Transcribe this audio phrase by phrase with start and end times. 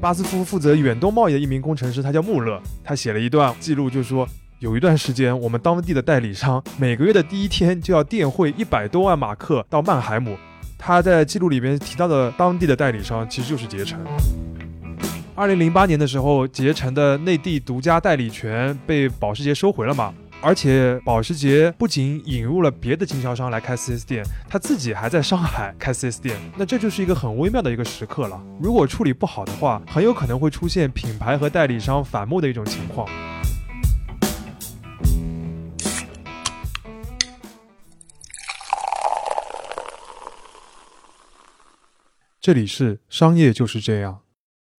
[0.00, 10.36] 巴斯夫负责远东贸易的一名工程师，他叫穆勒，他写了一段记录，就是说有一段时间，我们当地的代理商每个月的第一天就要电汇一百多万马克到曼海姆。
[10.78, 13.98] 他在记录里边提到的当地的代理商其实就是捷诚。
[15.34, 20.12] 二零零八年的时候，捷诚的内地独家代理权被保时捷收回了嘛？
[20.42, 26.36] 而且保时捷不仅引入了别的经销商来开 4S 店，他自己还在上海开 4S 店。
[26.56, 28.40] 那这就是一个很微妙的一个时刻了。
[28.60, 33.08] 如果处理不好的话，很有可能会出现品牌和代理商反目的一种情况。
[42.40, 44.20] 这里是商业就是这样。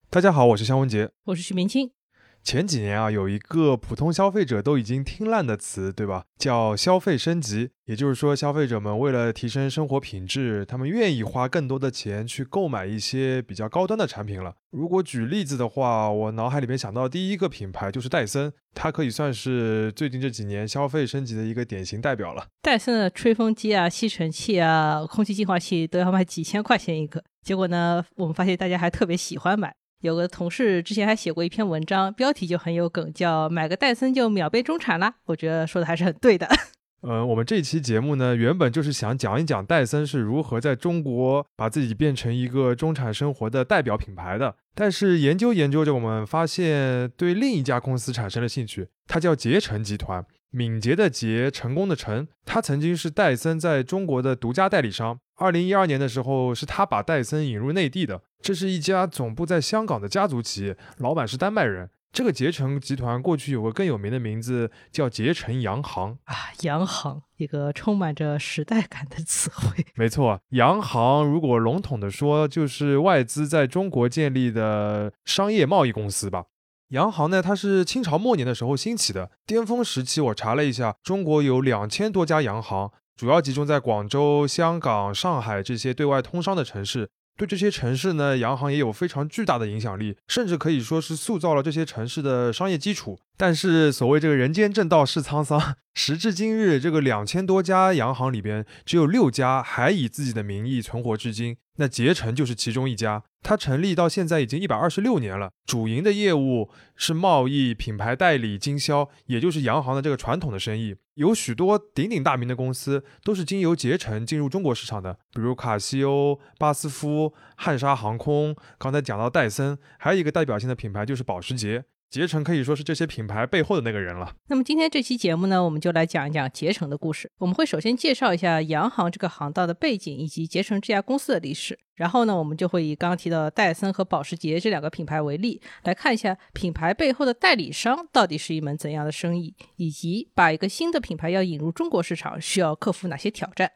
[0.09, 1.96] 大家好，我是肖文杰，我是徐明清。
[2.43, 6.23] 前几年啊，有一个普通消费者都已经听烂的词，对吧？
[6.39, 7.71] 叫消费升级。
[7.85, 14.55] 也就是说，消费者们为了提升生活品质，他们愿意花更多的钱去购买一些比较高端的产品了。
[14.71, 22.47] 如果举例子的话，我脑海里面想到第一个品牌就是戴森，它可以算是最近这几年消费升级的一个典型代表了。
[22.61, 29.73] 戴森的吹风机啊、吸尘器啊、空气净化器都要卖几千块钱一个，结果呢，我们发现大家还特别喜欢买。
[30.01, 35.15] 有个同事之前还写过一篇文章，标题就很有梗，叫“买个戴森就秒被中产啦”。
[35.25, 36.47] 我觉得说的还是很对的。
[37.01, 44.55] 呃，我们这期节目呢，原本就是想讲一讲戴森是如何在中国把自己变成一个中产生活的代表品牌的。
[44.75, 52.27] 但是研究研究着，我们发现对另一家公司产生了兴趣，它叫捷诚集团，敏捷的捷，成功的成。
[52.45, 55.19] 它曾经是戴森在中国的独家代理商。
[55.37, 58.21] 二零一二年的时候，是他把戴森引入内地的。
[58.41, 61.89] 这是一家总部在香港的家族企业，老板是丹麦人。
[62.11, 69.85] 这个捷成集团过去有个更有名的名字，叫捷成洋行啊，洋行一个充满着时代感的词汇。
[69.93, 76.45] 没错，洋行如果笼统的说，就是外资在中国建立的商业贸易公司吧。
[76.89, 82.91] 洋行呢，它是清朝末年的时候兴起的，巅峰时期我查了一下，中国有两千多家洋行。
[83.17, 87.09] 主要集中在广州、香港、上海这些对外通商的城市。
[87.35, 93.17] 对这些城市呢，洋行也有非常巨大的影响力，甚至可以说是塑造了这些城市的商业基础。
[93.39, 101.55] 但是，所谓这个人间正道是沧桑，时至今日，这个两千多家洋行里边，只有六家还以自己的名义存活至今。
[101.75, 110.95] 那捷成就是其中一家，它成立到现在已经一百二十六年了，主营的业务是贸易、品牌代理、经销，也就是洋行的这个传统的生意。
[111.13, 118.55] 有许多鼎鼎大名的公司都是经由捷成进入中国市场的，比如卡西欧、巴斯夫、汉莎航空。
[118.79, 121.85] 刚才讲到戴森，还有一个代表性的品牌就是保时捷。
[122.09, 124.33] 捷诚可以说是这些品牌背后的那个人了。
[124.47, 127.29] 那么今天这期节目呢，我们就来讲一讲捷诚的故事。
[127.37, 131.77] 我们会首先介绍一下洋行这个行当的背景，以及捷诚这家公司的历史。
[131.95, 143.71] 然后呢，我们就会以刚刚提到的戴森和保时捷这两个品牌为例，来看一下品牌背后的代理商到底是一门怎样的生意，以及把一个新的品牌要引入中国市场，需要克服哪些挑战。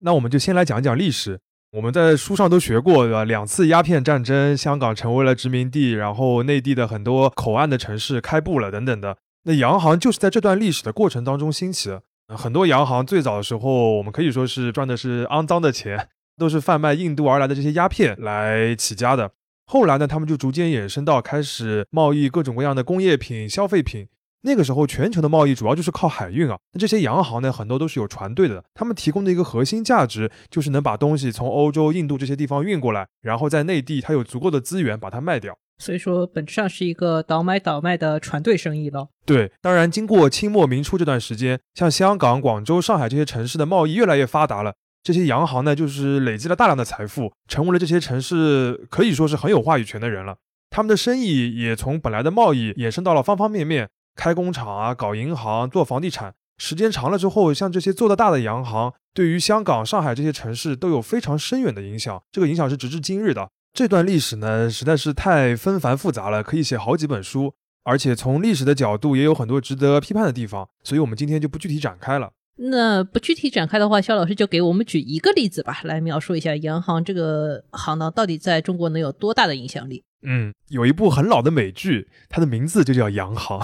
[0.00, 1.40] 那我们就先来讲一讲历史。
[1.72, 3.24] 我们在书上都学过，对吧？
[3.24, 9.18] 两次鸦片战争，香港成为了殖民地，然后内地的很多口岸的城市开埠了，等等的。
[9.44, 12.02] 那洋行就是在这段历史的过程当中兴起的。
[12.28, 16.08] 很多洋行最早的时候，我们可以说是赚的是肮脏的钱，
[16.38, 19.32] 都是贩卖印度而来的这些鸦片来起家的。
[19.66, 24.08] 后来呢，他们就逐渐衍生到开始贸易各种各样的工业品、消费品。
[24.48, 26.58] 那个时候，全球的贸易主要就是靠海运啊。
[26.72, 28.64] 那这些洋行呢，很多都是有船队的。
[28.72, 35.56] 他们提供的一个核心价值，就是能把东西从欧洲、印度这些地方运过来，然后在内地，它有足够的资源把它卖掉。
[35.78, 39.08] 所以说，本质上是一个倒买倒卖的船队生意了。
[39.24, 50.36] 对，当然，经过清末明初这段时间，像香港、广州、上海这些城市的贸易越来越发达了，这些洋行呢，就是累积了大量的财富，成为了这些城市可以说是很有话语权的人了。
[50.70, 53.88] 他们的生意也从本来的贸易衍生到了方方面面。
[54.18, 62.20] 开工厂啊，搞银行，做房地产，时间长了之后，像这些做得大的洋行，对于香港、上海这些城市都有非常深远的影响。
[62.32, 63.48] 这个影响是直至今日的。
[63.72, 67.54] 这段历史呢，实在是太纷繁复杂了，可以写好几本书。
[67.84, 70.68] 而且从历史的角度，也有很多值得批判的地方。
[70.82, 72.32] 所以，我们今天就不具体展开了。
[72.56, 80.02] 那不具体展开的话，肖老师就给我们举一个例子吧，来描述一下洋行这个行当到底在中国能有多大的影响力。
[80.22, 83.60] 嗯，有一部很老的美剧，它的名字就叫《洋行》。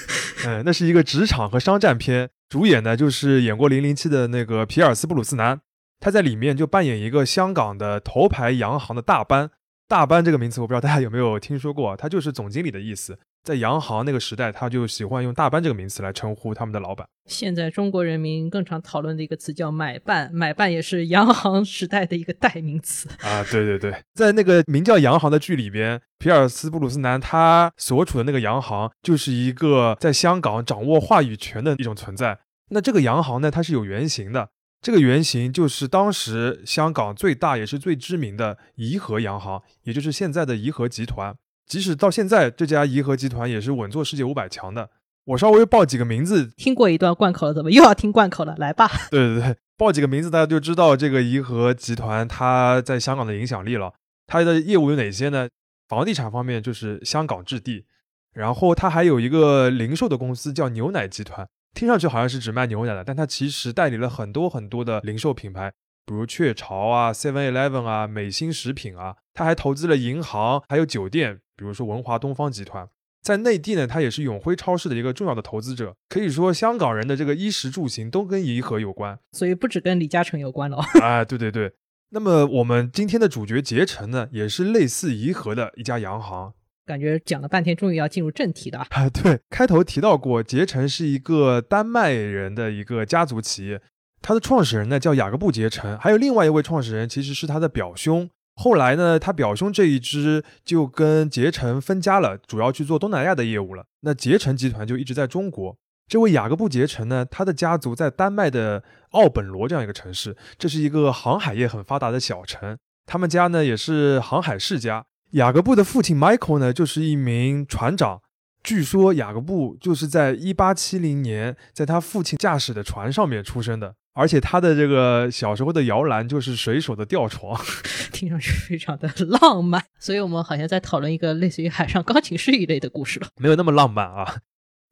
[0.46, 5.60] 嗯，那是一个职场和商战片，主演呢就是演过《零零七》的那个皮尔斯布鲁斯南，
[6.00, 9.50] 他在里面就扮演一个香港的头牌洋行的大班。
[9.88, 13.18] 大班这个名词，我不知道大家有没有听说过，它就是总经理的意思。
[13.44, 17.08] 在洋行那个时代，他就喜欢用大班这个名词来称呼他们的老板。
[17.26, 23.08] 现在中国人民更常讨论的一个词叫买办，买办也是洋行时代的一个代名词。
[23.20, 32.38] 啊，对对对，在那个名叫《洋行》的剧里边，皮尔斯布鲁斯南他所处的那个洋行就是一个在香港掌握话语权的一种存在。
[32.70, 34.50] 那这个洋行呢，它是有原型的，
[34.82, 41.34] 这个原型就是当时香港最大也是最知名的怡和洋行，也就是现在的怡和集团。
[41.68, 44.88] 即使到现在，这家颐和集团也是稳坐世界五百强的。
[45.26, 48.56] 我稍微报几个名字，听过一段贯口了，怎么又要听贯口了？
[48.56, 48.88] 来吧。
[49.12, 53.92] 对对对，报几个名字，大家就知道这个颐和集团它在香港的影响力了。
[54.26, 55.48] 它的业务有哪些呢？
[55.88, 57.84] 房地产方面就是香港置地，
[58.32, 65.72] 然后它还有一个零售的公司叫牛奶集团，听上去好像是只卖牛奶的，但它其实代理了很多很多的零售品牌。
[66.06, 72.88] 比如雀巢啊、Seven Eleven 啊、美心食品啊，他还投资了银行，还有酒店，比如说文华东方集团。
[73.20, 75.92] 在内地呢，它也是永辉超市的一个重要的投资者。
[76.08, 80.78] 可以说，香港人的这个衣食住行都跟颐和有关，所以不止跟李嘉诚有关了。
[81.02, 81.72] 哎，对对对。
[82.10, 86.54] 那么我们今天的主角捷成呢，也是类似颐和的一家洋行。
[86.86, 89.10] 感觉讲了半天，终于要进入正题了啊！
[89.10, 93.82] 对，开头提到过，捷成是一个丹麦人的一个家族企业。
[94.22, 98.30] 他的创始人呢叫雅各布·捷成，还有另外一位创始人其实是他的表兄。
[98.60, 103.84] 后来呢，他表兄这一支就跟捷成分家了，主要去做东南亚的业务了。
[104.00, 105.76] 那捷成集团就一直在中国。
[106.08, 112.76] 这位雅各布·杰成呢，他的家族在丹麦的奥本罗这样一个城市，这是一个航海业很发达的小城。
[113.06, 115.04] 他们家呢也是航海世家。
[115.34, 118.20] 雅各布的父亲 Michael 呢就是一名船长。
[118.64, 123.94] 据说雅各布就是在1870年在他父亲驾驶的船上面出生的。
[124.18, 127.56] 而且他的这个小时候的摇篮就是水手的吊床，
[128.12, 129.08] 听上去非常的
[129.40, 129.80] 浪漫。
[130.00, 134.38] 所以我们好像在讨论一个类似于海上钢琴师一类的故事了， 没有那么浪漫啊。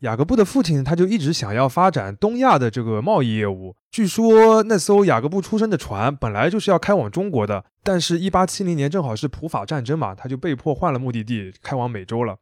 [0.00, 3.74] 雅各布的父亲他就一直想要发展东亚的这个贸易业务。
[3.90, 12.36] 据说那艘雅各布出生的船本来就是要开往中国的，但是1870年正好是普法战争嘛，他就被迫换了目的地，开往美洲了。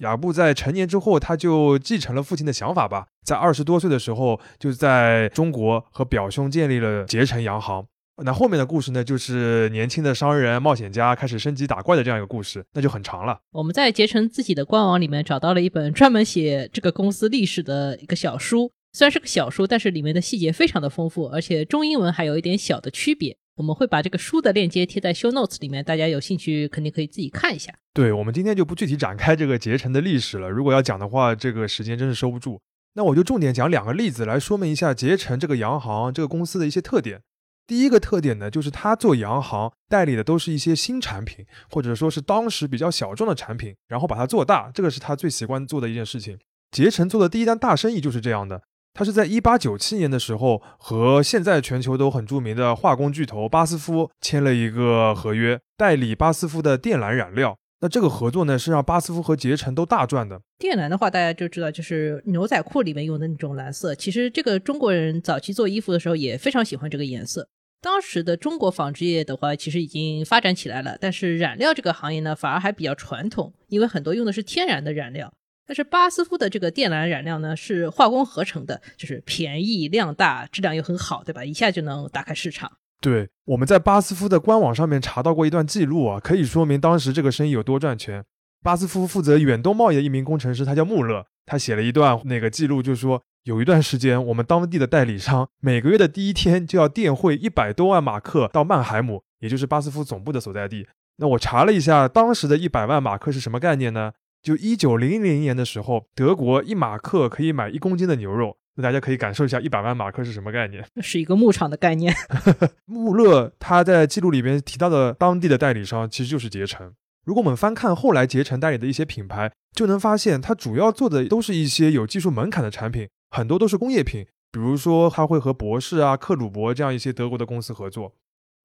[0.00, 7.86] 雅布在成年之后，他就继承了父亲的想法吧，在二十多岁的时候，就在中国和表兄建立了捷成洋行。
[8.24, 13.38] 那后面的故事呢，就是年轻的商人、冒险家开始升级打怪的这样一个故事，那就很长了。
[13.52, 23.36] 我们在捷成自己的官网里面找到了一本专门写这个公司历史的一个小书，虽然是个小书，但是里面的细节非常的丰富，而且中英文还有一点小的区别。
[23.56, 27.72] 我们会把这个书的链接贴在 show notes 里面，大家有兴趣肯定可以自己看一下。
[27.94, 32.60] 对我们今天就不具体展开这个捷成的历史了，如果要讲的话，这个时间真是收不住。
[32.94, 37.22] 那我就重点讲两个例子来说明一下捷成这个洋行这个公司的一些特点。
[37.66, 46.38] 第一个特点呢，就是它做洋行代理的都是一些新产品，或者说是当时比较小众的产品，然后把它做大，这个是他最喜欢做的一件事情。
[46.70, 48.62] 捷成做的第一单大生意就是这样的。
[48.96, 57.58] 他是在一八九七年的时候和现在全球都很著名的化工巨头巴斯夫签了一个合约，代理巴斯夫的靛蓝染料。
[57.80, 60.40] 那这个合作呢，是让巴斯夫和捷成都大赚的。
[60.58, 63.94] 靛蓝的话，大家就知道就是牛仔裤里面用的那种蓝色。
[63.94, 67.46] 其实这个中国人早期做衣服的时候也非常喜欢这个颜色。
[67.82, 75.30] 当时的中国纺织业的话，其实已经发展起来了，但是染料这个行业呢，反而还比较传统，因为很多用的是天然的染料。
[75.66, 81.44] 但是巴斯夫的这个电缆染料呢，是化工合成的，就是便宜、量大、质量又很好，对吧？
[81.44, 82.70] 一下就能打开市场。
[83.00, 88.24] 对，我们在巴斯夫的官网上面查到过一段记录啊，可以说明当时这个生意有多赚钱。
[88.62, 100.88] 巴斯夫负责远东贸易的一名工程师，他叫穆勒，他写了一段那个记录，就是说有一段时间，我们当地的代理商每个月的第一天就要电汇一百多万马克到曼海姆，也就是巴斯夫总部的所在地。
[101.18, 104.12] 那我查了一下，当时的一百万马克是什么概念呢？
[104.46, 110.86] 就一九零零年的时候，德国一马克可以买一公斤的牛肉，那大家可以感受一下一百万马克是什么概念？
[111.02, 112.14] 是一个牧场的概念。
[112.86, 116.92] 穆勒他在记录里边提到的当地的代理商其实就是捷成。
[117.24, 124.24] 如果我们翻看后来捷成代理的一些品牌，就能发现他主要做的都是一些有技术门槛的产品，很多都是工业品。
[124.52, 128.14] 比如说他会和博士啊、克鲁伯这样一些德国的公司合作。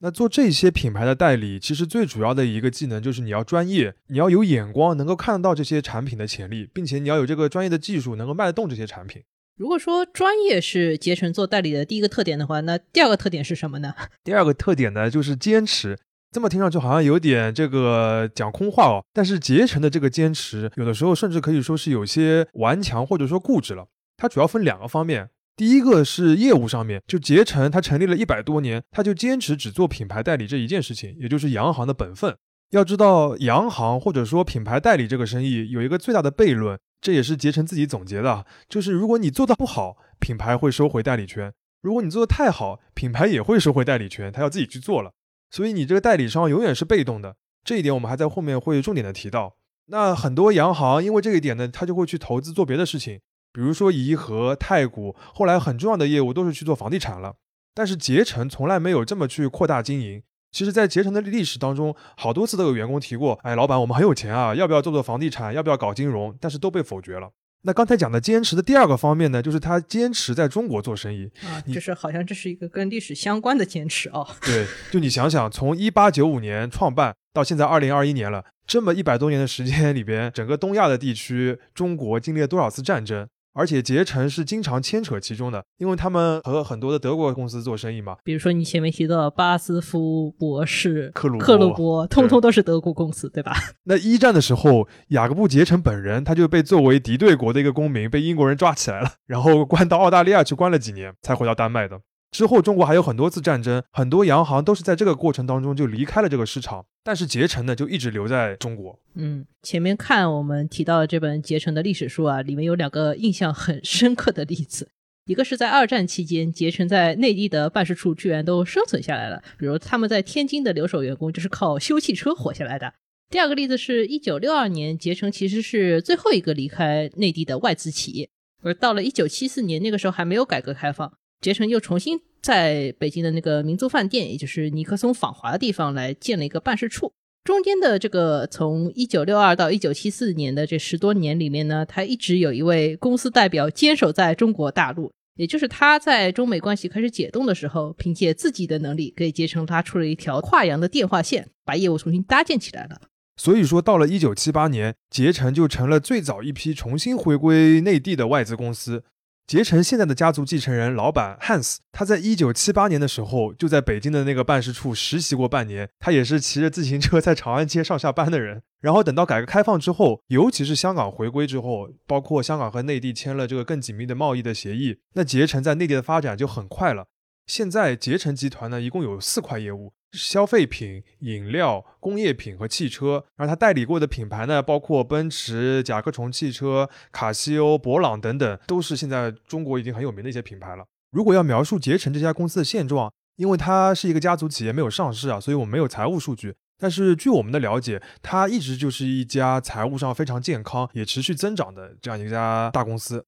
[0.04, 9.22] 那做这些品牌的代理，其实最主要的一个技能就是你要专业，你要有眼光，能够看得到这些产品的潜力，并且你要有这个专业的技术，能够卖得动这些产品。
[9.58, 13.94] 如果说专业是捷成做代理的第一个特点的话，那第二个特点是什么呢？
[14.24, 15.96] 第二个特点呢，就是坚持。
[16.32, 23.86] 这么听上去好像有点这个讲空话哦，但是捷成的这个坚持，有的时候甚至可以说是有些顽强或者说固执了。
[24.18, 25.30] 它主要分两个方面。
[25.56, 32.36] 第一个是业务上面，就捷成，它成立了一百多年，它就坚持只做品牌代理这一件事情，也就是洋行的本分。
[32.72, 45.12] 要知道，洋行或者说品牌代理这个生意有一个最大的悖论，这也是捷成自己总结的，就是如果你做的不好，品牌会收回代理权；如果你做的太好，品牌也会收回代理权，他要自己去做了。
[45.50, 49.58] 所以你这个代理商永远是被动的，这一点我们还在后面会重点的提到。
[49.88, 53.20] 那很多洋行因为这一点呢，他就会去投资做别的事情，
[53.54, 57.36] 比如说颐和、太古，后来很重要的业务都是去做房地产了。
[57.74, 60.22] 但是捷成从来没有这么去扩大经营。
[60.52, 65.54] 其实，在捷成的历史当中，好多次都有员工提过：“哎，老板，我们很有钱啊，要不要做做房地产？
[65.54, 67.32] 要不要搞金融？”但是都被否决了。
[67.64, 74.28] 那刚才讲的坚持的第二个方面呢，就是他坚持在中国做生意啊，就是好像这是一个跟历史相关的坚持哦。
[74.42, 83.26] 对，就你想想，从一八九五年创办到现在二零二一年了，这么一百多年的时间里边，整个东亚的地区，中国经历了多少次战争？
[83.54, 88.18] 而且捷成是经常牵扯其中的，因为他们和很多的德国公司做生意嘛。
[88.24, 93.54] 比如说你前面提到巴斯夫、博士、克鲁克鲁伯，通通都是德国公司，对吧？
[93.86, 102.00] 那一战的时候，雅各布捷成本人他就被作为敌对国的一个公民被英国人抓起来了，然后关到澳大利亚去关了几年，才回到丹麦的。
[102.32, 106.86] 之后，中国还有很多次战争，很多洋行都是在这个过程当中就离开了这个市场。
[107.04, 108.98] 但是捷成呢，就一直留在中国。
[109.16, 114.90] 嗯，前面看我们提到的这本捷成的历史书啊，里面有两个印象很深刻的例子。
[115.26, 122.94] 一个是在二战期间，捷成在内地的办事处居然都生存下来了，比如他们在天津的留守员工就是靠修汽车活下来的。
[123.30, 128.30] 第二个例子是一九六二年，捷成其实是最后一个离开内地的外资企业，
[128.62, 131.14] 而到了一九七四年，那个时候还没有改革开放。
[131.42, 137.12] 杰成又重新在北京的那个民族饭店，也就是尼克松访华的地方来建了一个办事处。
[137.44, 153.02] 中间的这个从一九六二到一九七四年的这十多年里面呢，他一直有一位公司代表坚守在中国大陆，也就是他在中美关系开始解冻的时候，凭借自己的能力给捷成拉出了一条跨洋的电话线，把业务重新搭建起来了。
[153.38, 159.04] 所以说，到了一九七八年，捷成就成了最早一批重新回归内地的外资公司。
[159.52, 168.62] 捷成现在的家族继承人老板 Hans，他在一九七八年的时候就在北京的那个办事处实习过半年，他也是骑着自行车在长安街上下班的人。
[168.80, 177.08] 然后等到改革开放之后，尤其是香港回归之后，包括香港和内地签了这个更紧密的贸易的协议，那捷成在内地的发展就很快了。
[177.46, 179.92] 现在捷成集团呢，一共有四块业务。
[180.12, 190.86] 消费品、饮料、工业品和汽车，然后他代理过的品牌呢，包括奔驰、甲壳虫汽车、卡西欧、博朗等等，都是现在中国已经很有名的一些品牌了。
[191.12, 196.56] 如果要描述捷成这家公司的现状，因为它是一个家族企业，没有上市啊，所以我们没有财务数据。
[196.78, 203.24] 但是据我们的了解，它一直就是一家财务上非常健康、也持续增长的这样一家大公司。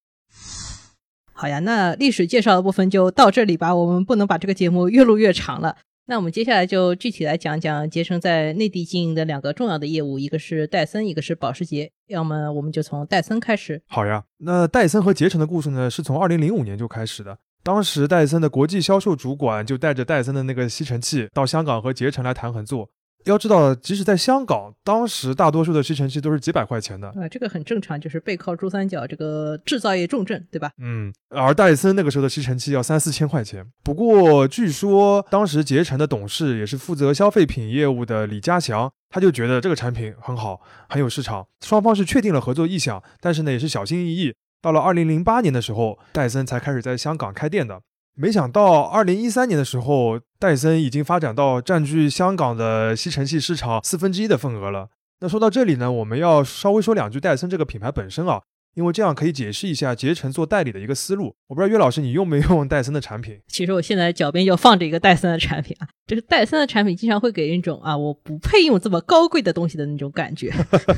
[1.34, 5.78] 好呀，那历史介绍的部分就到这里吧，我们不能把这个节目越录越长了。
[6.06, 11.90] 那我们接下来就具体来讲讲捷成在内地经营的两个重要的业务，一个是戴森，一个是保时捷。
[12.08, 13.82] 要么我们就从戴森开始。
[13.88, 17.38] 好呀，那戴森和捷成的故事呢，是从二零零五年就开始的。
[17.64, 22.90] 当时戴森的国际销售主管就带着戴森的那个吸尘器到香港和捷成来谈合作。
[23.26, 27.08] 要知道，即使在香港，当时大多数的吸尘器都是几百块钱的。
[27.10, 30.72] 啊，这个很正常，就是背靠珠三角这个制造业重镇，对吧？
[30.80, 33.66] 嗯，而戴森那个时候的吸尘器要三四千块钱。
[33.84, 41.48] 不过，据说当时捷成的董事也是负责消费品业务的李家祥，他就觉得这个产品很好，很有市场。
[41.62, 44.34] 双方是确定了合作意向，但是呢，也是小心翼翼。
[44.62, 47.82] 到了二零零八年的时候，戴森才开始在香港开店的。
[48.16, 54.90] 没想到，二零一三年的时候，戴森已经发展到占据香港的吸尘器市场四分之一的份额了。
[55.22, 58.42] 那说到这里呢，我们要稍微说两句戴森这个品牌本身啊。
[58.76, 61.36] 因为这样可以解释一下捷成做代理的一个思路。
[61.48, 63.40] 我不知道岳老师你用没用戴森的产品？
[63.48, 70.52] 其实我现在脚边就放着一个戴森的产品啊，就是戴森的产品经常会给人一种啊我不配用这么高贵的东西的那种感觉。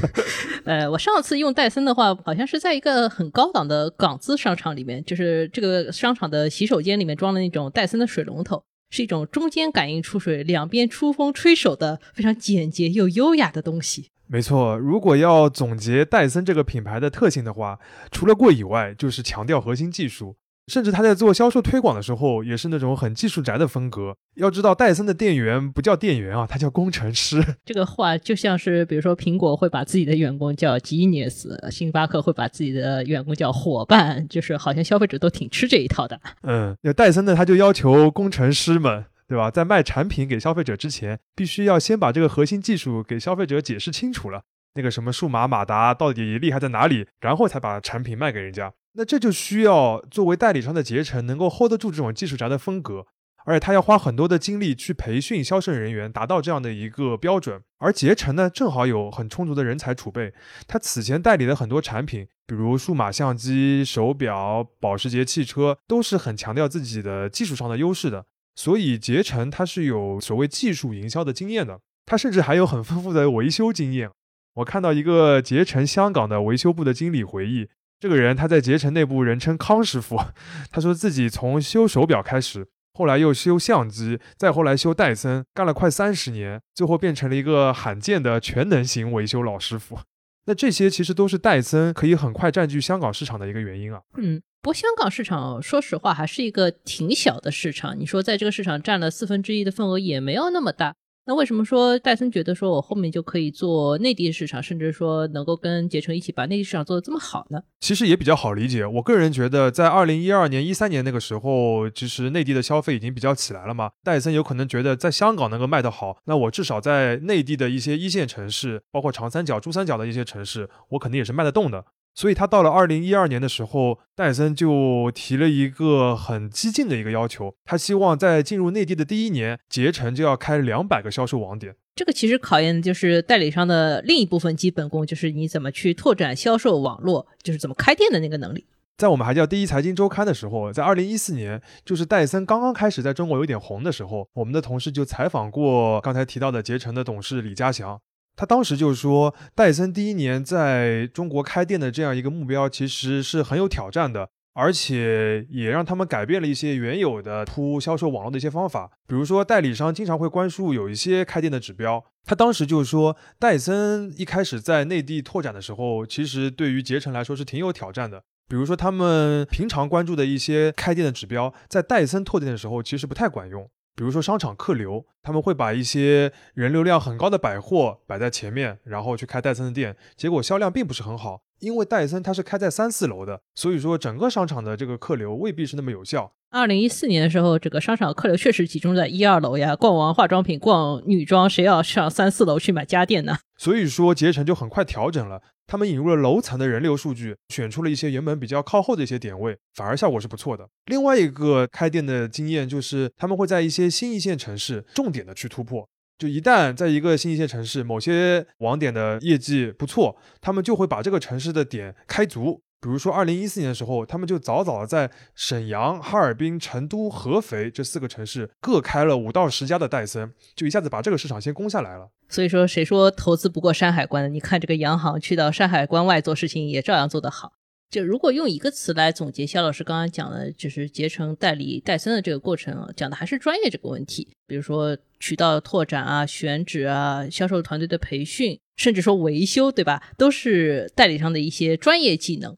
[0.64, 14.12] 呃，我上次用戴森的话，好像是在一个很高档的港资商场里面，就是这个商场的洗手间里面装了那种戴森的水龙头，是一种中间感应出水、两边出风吹手的非常简洁又优雅的东西。
[14.28, 17.80] 没错，如果要总结戴森这个品牌的特性的话，
[18.12, 20.36] 除了贵以外，就是强调核心技术。
[20.68, 24.16] 甚至他在做销售推广的时候，也是那种很技术宅的风格。
[24.36, 27.44] 要知道，戴森的店员不叫店员啊，他叫工程师。
[27.64, 36.20] 这个话就像是，比如说苹果会把自己的员工叫 genius，星巴克会把自己的员工叫伙伴，就是好像消费者都挺吃这一套的。
[36.44, 39.06] 嗯，那戴森呢，他就要求工程师们。
[39.28, 39.50] 对吧？
[39.50, 44.44] 在卖产品给消费者之前，必须要先把这个核心技术给消费者解释清楚了。
[44.76, 47.08] 那个什么数码马达到底厉害在哪里？
[47.22, 48.72] 然后才把产品卖给人家。
[48.96, 53.06] 那这就需要作为代理商的捷成能够 hold 得住这种技术宅的风格。
[53.48, 57.62] 而且他要花很多的精力去培训销售人员，达到这样的一个标准。
[57.78, 60.34] 而捷成呢，正好有很充足的人才储备，
[60.68, 68.26] 他此前代理的很多产品，比如数码相机、手表、保时捷汽车，都是很强调自己的技术上的优势的。
[68.56, 74.10] 所以捷成它是有所谓技术营销的经验的，它甚至还有很丰富的维修经验。
[74.56, 77.68] 我看到一个捷成香港的维修部的经理回忆。
[78.00, 80.20] 这个人他在捷成内部人称康师傅，
[80.70, 90.00] 他说自己从修手表开始，后来又修相机，再后来修戴森，干了快三十年，最后变成了一个罕见的全能型维修老师傅。
[90.48, 94.02] 那这些其实都是戴森可以很快占据香港市场的一个原因啊。
[94.18, 100.94] 嗯，不过香港市场说实话还是一个挺小的市场，你说在这个市场占了四分之一的份额也没有那么大。
[101.28, 107.60] 那为什么说戴森觉得说我后面就可以做内地市场，甚至说能够跟捷成一起把内地市场做得这么好呢？
[107.80, 108.86] 其实也比较好理解。
[108.86, 113.90] 我个人觉得，在二零一二年、一三年那个时候，其实内地的消费已经比较起来了嘛。
[114.04, 121.86] 戴森有可能觉得在香港能够卖得好，那我至少在内地的一些一线城市，包括长三角、珠三角的一些城市，我肯定也是卖得动的。
[122.16, 131.76] 所以他到了二零一二年的时候，戴森就提了一个很激进的一个要求，他希望在进入内地的第一年，捷成就要开两百个销售网点。
[131.94, 138.66] 这个其实考验的就是代理商的另一部分基本功，就是你怎么去拓展销售网络，就是怎么开店的那个能力。
[138.98, 148.00] 在我们还叫第一财经周刊的时候，在二零一四年，就是戴森刚刚开始在中国有点红的时候，我们的同事就采访过刚才提到的捷成的董事李家祥。
[148.36, 158.92] 他当时就说，戴森第一年在中国开店的这样一个目标，其实是很有挑战的，而且也让他们改变了一些原有的铺销售网络的一些方法。
[159.08, 162.04] 比如说，代理商经常会关注有一些开店的指标。
[162.26, 168.24] 他当时就说，戴森一开始在内地拓展的时候，其实对于捷成来说是挺有挑战的。
[168.48, 173.70] 比如说，他们平常关注的一些开店的指标，在戴森拓店的时候，其实不太管用。
[173.96, 181.42] 比如说商场客流，他们会把一些人流量很高的百货摆在前面，然后去开代餐的店，结果销量并不是很好。
[181.66, 186.32] 因为戴森它是开在三四楼的，所以说整个商场的这个客流未必是那么有效。
[186.52, 193.40] 二零一四年的时候，这个商场客流确实集中在一二楼呀，逛完化妆品、逛女装，谁要上三四楼去买家电呢？
[193.58, 195.42] 所以说捷成就很快调整了。
[195.68, 200.70] 他们引入了楼层的人流数据，选出了一些原本比较靠后的一些点位，反而效果是不错的。
[200.86, 205.90] 另外一个开店的经验就是，他们会在一些新一线城市重点的去突破。
[206.18, 212.62] 就一旦在一个新一线城市，某些网点的业绩不错，他们就会把这个城市的点开足。
[212.82, 222.12] 比如说，二零一四年的时候，他们就早早的在沈阳、哈尔滨、成都、合肥这四个城市各开了五到十家的戴森，就一下子把这个市场先攻下来了。
[222.30, 224.30] 所以说，谁说投资不过山海关的？
[224.30, 227.54] 你看这个洋行去到山海关外做事情，也照样做得好。
[227.90, 234.28] 就如果用一个词来总结肖老师刚刚讲的，就是结成代理戴森的这个过程，讲的还是专业这个问题。
[234.46, 240.04] 比如说渠道的拓展啊、选址啊、销售团队的培训，甚至说维修，对吧？
[240.20, 242.56] 都是代理商的一些专业技能。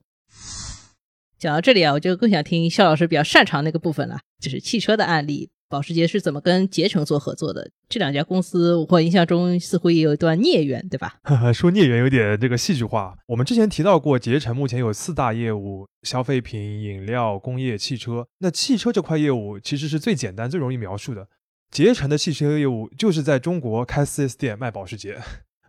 [1.40, 7.72] 讲到这里啊，我就更想听肖老师比较擅长那个部分了，就是汽车的案例，保时捷是怎么跟捷成做合作的？
[7.88, 11.22] 这两家公司，我印象中似乎也有一段孽缘，对吧？
[11.56, 13.18] 说孽缘有点这个戏剧化。
[13.28, 18.28] 我们之前提到过，捷成目前有四大业务：消费品、饮料、工业、汽车。
[18.40, 21.30] 那汽车这块业务其实是最简单、最容易描述的。
[21.70, 25.20] 捷成的汽车业务就是在中国开 4S 店卖保时捷。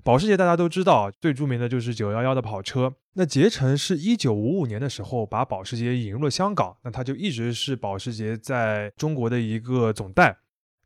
[0.04, 2.94] 保时捷大家都知道，最著名的就是911的跑车。
[3.14, 10.38] 那捷成是一九五五年的时候把保时捷引入了香港，那它就一直是保时捷在中国的一个总代。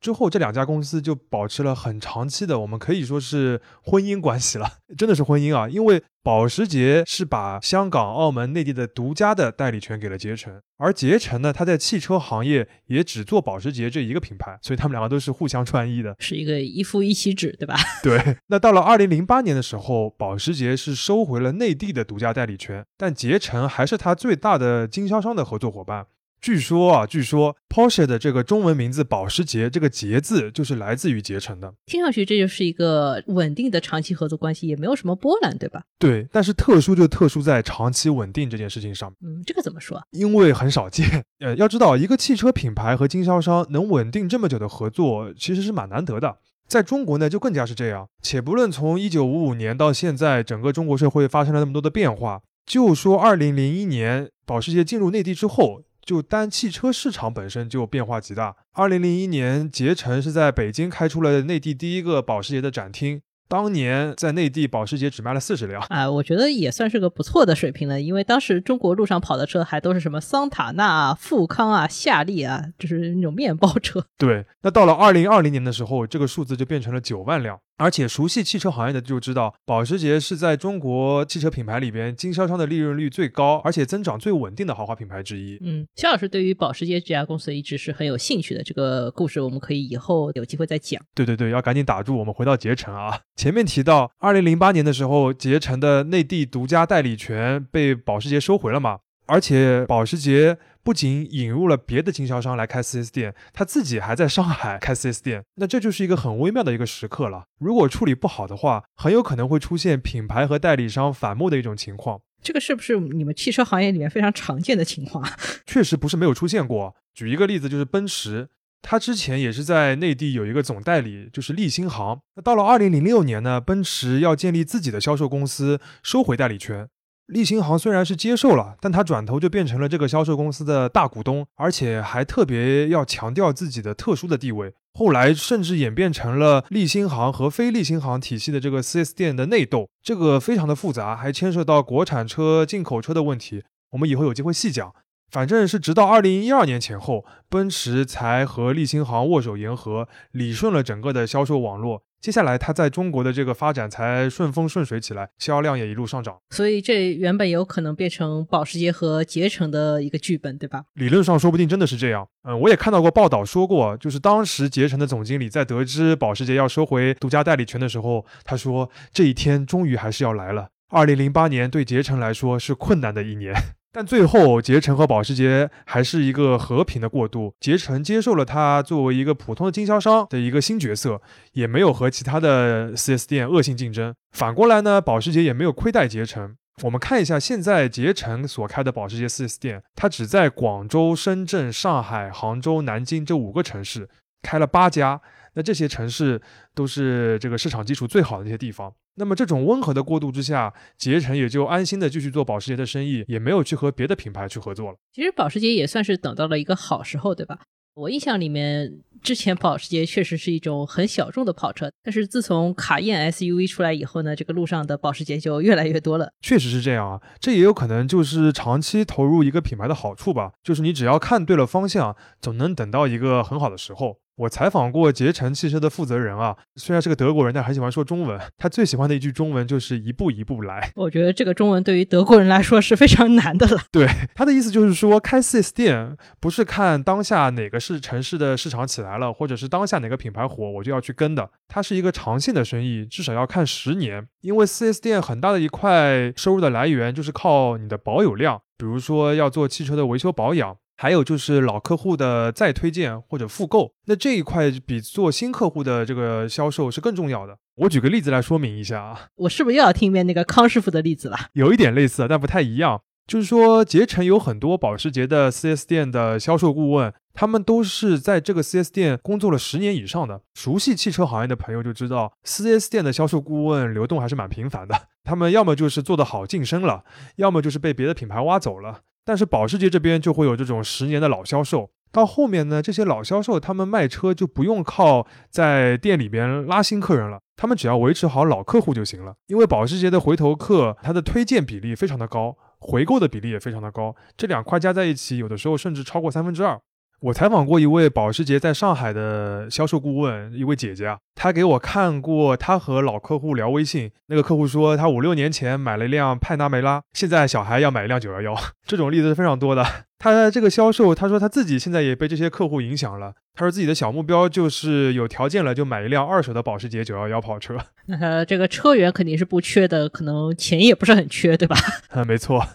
[0.02, 5.68] 之后，这两家公司就保持了很长期的，我们可以说是婚姻关系了， 真的是婚姻啊！
[5.68, 17.76] 因为保时捷是把香港、澳门、内地的独家的代理权给了捷成，而捷成呢，它在汽车行业也只做保时捷这一个品牌，所以他们两个都是互相穿衣的，是一个一夫一妻制，对吧？
[18.02, 18.38] 对。
[18.48, 26.06] 那到了二零零八年的时候，保时捷是收回了内地的独家代理权，但捷成还是它最大的经销商的合作伙伴。
[26.42, 31.72] 据说啊，据说 Porsche 的这个中文名字保时捷，这个捷字就是来自于捷成的。
[31.86, 35.84] 听上去这就是一个稳定的长期合作关系，也没有什么波澜，对吧？
[36.00, 39.14] 对，但是特殊就特殊在长期稳定这件事情上。
[39.22, 40.02] 嗯，这个怎么说？
[40.10, 41.24] 因为很少见。
[41.38, 46.38] 呃，要知道一个汽车品牌和经销商能稳定这么久的合作，其实是蛮难得的。
[46.66, 48.08] 在中国呢，就更加是这样。
[48.20, 55.82] 且不论从一九五五年到现在，整个中国社会发生了那么多的变化，就说二零零一年保时捷进入内地之后。
[56.04, 58.56] 就单汽车市场本身就变化极大。
[58.72, 63.22] 二零零一年，捷成是在北京开出了内地第一个保时捷的展厅。
[63.48, 68.00] 当年在内地，保时捷只卖了四十辆啊，我觉得也算是个不错的水平了。
[68.00, 74.06] 因为当时中国路上跑的车还都是什么桑塔纳啊、富康啊、夏利啊，就是那种面包车。
[74.16, 77.60] 对，那到了二零二零年的时候，这个数字就变成了九万辆。
[77.78, 85.58] 而且熟悉汽车行业的就知道，保时捷是在中国汽车品牌里边经销商的利润率最高，而且增长最稳定的豪华品牌之一。
[85.62, 88.62] 嗯，肖老师对于保时捷这家公司一直是很有兴趣的。
[88.62, 91.02] 这个故事我们可以以后有机会再讲。
[91.14, 93.20] 对对对，要赶紧打住，我们回到捷成啊。
[93.34, 98.98] 前面提到，二零零八年的时候，捷成的内地独家代理权被保时捷收回了嘛？
[99.26, 100.58] 而且保时捷。
[100.84, 107.44] 不仅引入了别的经销商来开 4S 店，他自己还在上海开 4S 店，那这就是一个很微妙的一个时刻了。
[107.58, 112.20] 如果处理不好的话，很有可能会出现品牌和代理商反目的一种情况。
[112.42, 115.24] 这个是不是你们汽车行业里面非常常见的情况？
[115.64, 116.96] 确实不是没有出现过。
[117.14, 118.48] 举一个例子，就是奔驰，
[118.80, 122.20] 它之前也是在内地有一个总代理，就是立新行。
[122.34, 126.88] 那到了二零零六年呢，奔驰要建立自己的销售公司，收回代理权。
[127.32, 134.74] 立新行虽然是接受了，但他转头就变成了这个销售公司的大股东，而且还特别要强调自己的特殊的地位。
[134.92, 143.64] 后来甚至演变成了立新行和非立新行体系的这个 4S 店的内斗，这个非常的复杂，还牵涉到国产车、进口车的问题。
[143.92, 144.94] 我们以后有机会细讲。
[145.30, 152.02] 反正是直到二零一二年前后，奔驰才和立新行握手言和，理顺了整个的销售网络。
[152.22, 156.38] 接下来，它在中国的这个发展才顺风顺水起来，销量也一路上涨。
[156.50, 160.84] 所以，这原本有可能变成保时捷和捷成的一个剧本，对吧？
[160.94, 162.28] 理论上说不定真的是这样。
[162.44, 170.68] 嗯，我也看到过报道说过，就是当时捷成的总经理在得知保时捷要收回独家代理权的时候，他说这一天终于还是要来了。
[170.90, 173.52] 二零零八年对捷成来说是困难的一年。
[173.94, 177.54] 但最后，捷成和保时捷还是一个和平的过渡。
[177.60, 181.20] 捷成接受了他作为一个普通的经销商的一个新角色，
[181.52, 184.14] 也没有和其他的 4S 店恶性竞争。
[184.32, 186.56] 反过来呢，保时捷也没有亏待捷成。
[186.84, 194.08] 我们看一下现在捷成所开的保时捷 4S 店，它只在广州、深圳、上海、杭州、南京这五个城市
[194.40, 195.20] 开了八家。
[195.54, 196.40] 那这些城市
[196.74, 198.94] 都是这个市场基础最好的那些地方。
[199.16, 204.96] 那么这种温和的过渡之下，捷成也就安心的继续做保时捷的生意，也没有去和别的品牌去合作了。
[205.12, 207.58] 其实保时捷也算是等到了一个好时候，对吧？
[207.94, 216.32] 我印象里面，之前保时捷确实是一种很小众的跑车，但是自从卡宴 SUV 出来以后呢，这个路上的保时捷就越来越多了。
[216.40, 224.21] 确实是这样啊，这也有可能就是长期投入一个品牌的好处吧，就是你只要看对了方向，总能等到一个很好的时候。
[224.36, 228.40] 我采访过捷成汽车的负责人啊，虽然是个德国人，但很喜欢说中文。
[228.56, 230.90] 他最喜欢的一句中文就是“一步一步来”。
[230.96, 233.82] 我觉得这个中文对于德国人来说是非常难的了。
[233.92, 241.50] 对他的意思就是说，开 4S 店不是看当下哪个是城市的市场起来了，或者是当下哪个品牌火，我就要去跟的。
[241.68, 244.26] 它是一个长线的生意，至少要看十年。
[244.40, 250.78] 因为 4S 店很大的一块收入的来源就是靠你的保有量，比如说要做汽车的维修保养。
[251.02, 257.58] 还有就是老客户的再推荐或者复购，那这一块比做新客户的这个销售是更重要的。
[257.74, 261.36] 我举个例子来说明一下啊，我是不是又要听一遍那个康师傅的例子了？
[261.54, 263.00] 有一点类似，但不太一样。
[263.26, 270.42] 就是说，捷成有很多保时捷的 4S 店的销售顾问，他们都是在这个 4S 店工作了十年以上的。
[270.54, 275.08] 熟悉汽车行业的朋友就知道，4S 店的销售顾问流动还是蛮频繁的。
[275.24, 277.02] 他们要么就是做得好晋升了，
[277.36, 279.00] 要么就是被别的品牌挖走了。
[279.24, 289.34] 但是保时捷这边就会有这种十年的老销售，到后面呢，这些老销售他们卖车就不用靠在店里边拉新客人了，他们只要维持好老客户就行了。
[289.46, 296.80] 因为保时捷的回头客，它的推荐比例非常的高，回购的比例也非常的高，这两块加在一起，有的时候甚至超过三分之二。
[297.22, 309.86] 我采访过一位保时捷在上海的销售顾问，一位姐姐啊，她给我看过她和老客户聊微信，那个客户说他五六年前买了一辆派纳梅拉，现在小孩要买一辆九幺幺， 这种例子是非常多的。
[310.18, 317.76] 他这个销售，他说他自己现在也被这些客户影响了，他说自己的小目标就是有条件了就买一辆二手的保时捷九幺幺跑车。
[318.06, 321.76] 那他这个车源肯定是不缺的，可能钱也不是很缺，对吧？
[322.10, 322.66] 啊， 没错。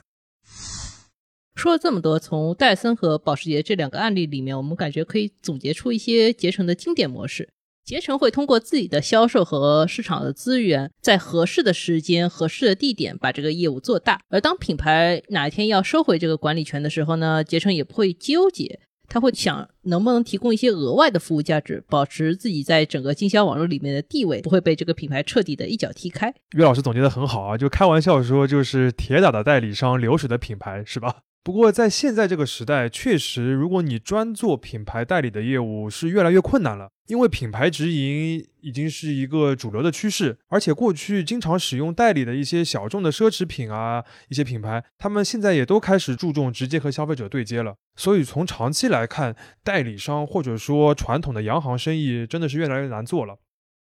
[1.58, 7.50] 说了这么多，从戴森和保时捷这两个案例里面，我们感觉可以总结出一些捷成的经典模式。
[7.84, 14.20] 捷成会通过自己的销售和市场的资源，在合适的时间、合适的地点把这个业务做大。
[14.30, 26.32] 而当品牌哪一天要收回这个管理权的时候呢，捷成也不会纠结，他会想能不能提供一些额外的服务价值，保持自己在整个经销网络里面的地位，不会被这个品牌彻底的一脚踢开。
[26.58, 31.22] 岳老师总结的很好啊，就开玩笑说，就是铁打的代理商，流水的品牌，是吧？
[31.48, 36.90] 不过在现在这个时代，确实，如果你专做品牌代理的业务，是越来越困难了。
[37.06, 47.76] 因为品牌直营已经是一个主流的趋势，而且过去经常使用代理的一些小众的奢侈品啊，一些品牌，他们现在也都开始注重直接和消费者对接了。
[47.96, 49.34] 所以从长期来看，
[49.64, 53.38] 代理商或者说传统的洋行生意真的是越来越难做了。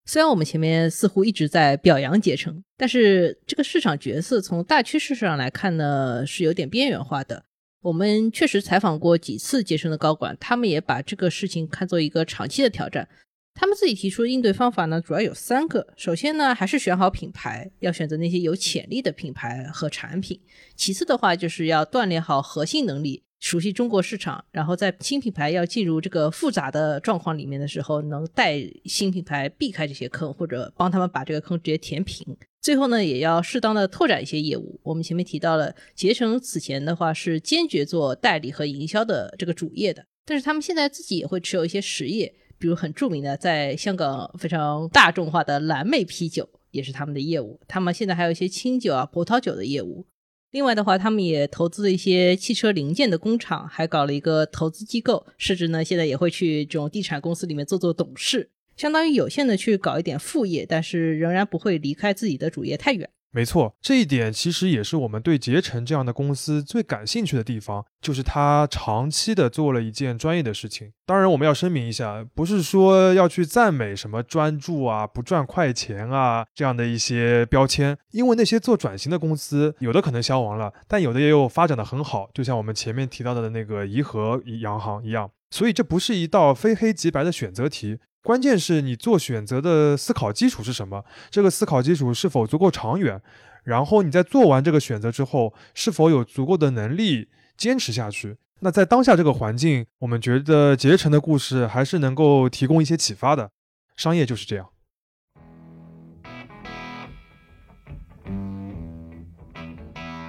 [0.10, 7.46] 虽然我们前面似乎一直在表扬捷成，但是这个市场角色从大趋势上来看呢，是有点边缘化的。
[7.84, 13.08] 我们确实采访过几次捷成的高管，他们也把这个事情看作一个长期的挑战。
[13.54, 15.86] 他们自己提出的应对方法呢，主要有三个。
[15.96, 20.42] 首先呢，还是选好品牌，要选择那些有潜力的品牌和产品。
[20.76, 23.22] 其次的话，就是要锻炼好核心能力。
[23.40, 32.38] 熟悉中国市场，然后在新品牌要进入这个复杂的状况里面的时候，能带新品牌避开这些坑，或者帮他们把这个坑直接填平。
[32.62, 34.80] 最后呢，也要适当的拓展一些业务。
[34.84, 47.58] 我们前面提到了，捷成此前的话是坚决做代理和营销的这个主业的，但是他们现在自己也会持有一些实业，比如很著名的在香港非常大众化的蓝莓啤酒也是他们的业务。
[47.70, 50.06] 他们现在还有一些清酒啊、葡萄酒的业务。
[50.52, 63.08] 另外的话，他们也投资了一些汽车零件的工厂，还搞了一个投资机构，甚至呢，现在也会去这种地产公司里面做做董事，相当于有限的去搞一点副业，但是仍然不会离开自己的主业太远。
[63.32, 70.92] 没错，这一点其实也是我们对捷成这样的公司最感兴趣的地方，就是它长期的做了一件专业的事情。
[71.06, 85.30] 当然，我们要声明一下，不是说要去赞美什么专注啊、不赚快钱啊这样的一些标签，因为那些做转型的公司，有的可能消亡了，但有的也有发展的很好，就像我们前面提到的那个颐和洋行一样。
[85.52, 87.98] 所以，这不是一道非黑即白的选择题。
[88.22, 91.06] 关键是你做选择的思考基础是什么？
[91.30, 93.22] 这个思考基础是否足够长远？
[93.64, 98.36] 然后你在做完这个选择之后，是否有足够的能力坚持下去？
[98.60, 103.52] 那在当下这个环境，我们觉得捷成的故事还是能够提供一些启发的。
[103.96, 104.68] 商业就是这样。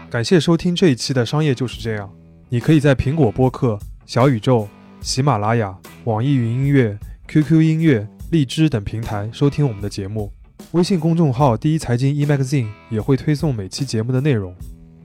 [0.09, 2.09] 感谢收听这一期的《商业就是这样》。
[2.49, 4.69] 你可以在苹果播客、小宇宙、
[5.01, 6.99] 喜马拉雅、网易云音乐。
[7.33, 10.33] QQ 音乐、荔枝等平台收听我们的节目，
[10.73, 14.53] 微信公众号“第一财经 eMagazine” 也会推送每期节目的内容。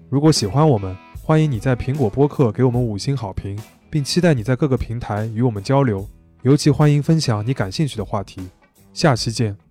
[0.10, 3.56] 如果喜欢我们，欢迎你在苹果播客给我们五星好评，
[3.92, 6.04] 并期待你在各个平台与我们交流。
[6.42, 8.42] 尤其欢迎分享你感兴趣的话题。
[8.92, 9.65] 下期见。